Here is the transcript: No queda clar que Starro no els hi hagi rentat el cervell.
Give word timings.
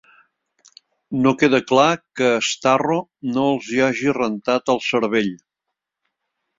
No 1.25 1.33
queda 1.41 1.59
clar 1.73 1.91
que 2.21 2.31
Starro 2.49 2.97
no 3.37 3.47
els 3.53 3.71
hi 3.77 3.87
hagi 3.91 4.19
rentat 4.23 4.77
el 4.77 4.85
cervell. 4.91 5.35